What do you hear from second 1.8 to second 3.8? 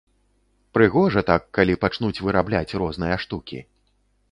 пачнуць вырабляць розныя штукі.